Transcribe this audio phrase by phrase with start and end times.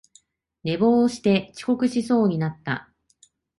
[0.63, 2.89] 寝坊して遅刻しそうになった